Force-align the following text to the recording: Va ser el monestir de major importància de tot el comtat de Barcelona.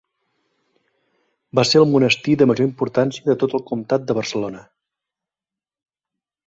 Va 1.59 1.65
ser 1.71 1.81
el 1.83 1.91
monestir 1.91 2.35
de 2.43 2.47
major 2.53 2.69
importància 2.69 3.27
de 3.31 3.37
tot 3.45 3.55
el 3.59 3.65
comtat 3.73 4.09
de 4.09 4.21
Barcelona. 4.21 4.67